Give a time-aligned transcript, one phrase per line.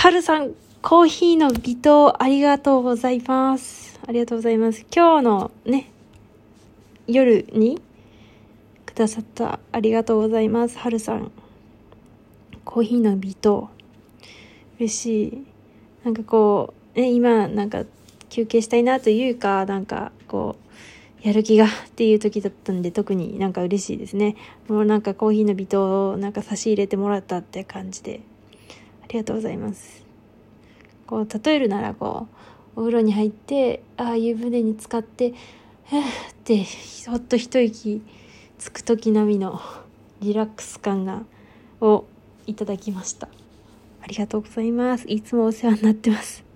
[0.00, 4.00] はるさん、コーヒーの微糖ありがとうございます。
[4.08, 4.86] ありがとうございます。
[4.90, 5.90] 今日のね、
[7.06, 7.82] 夜に
[8.86, 10.78] くださったありがとうございます。
[10.78, 11.30] はるさん。
[12.64, 13.68] コーヒーの微糖。
[14.78, 15.44] 嬉しい。
[16.02, 17.84] なんかこう、ね、今なんか
[18.30, 20.56] 休憩したいなというか、なんかこ
[21.22, 24.36] う、やる気がっていう時だったんで特になんか嬉しいですね。
[24.66, 28.22] もうなんかコーヒーの微糖をなんか差し入れてもらったって感じで。
[29.10, 30.04] ありがとうございます。
[31.04, 32.28] こう、例えるならこ
[32.76, 35.34] う、お風呂に入って、ああ湯船に浸かって、
[35.88, 36.04] ふーっ
[36.44, 36.64] て、
[37.10, 38.02] ほっと一息
[38.58, 39.60] つく時並みの
[40.20, 41.24] リラックス感が、
[41.80, 42.04] を
[42.46, 43.28] いただきました。
[44.00, 45.06] ありがとうございます。
[45.08, 46.49] いつもお世話になってます。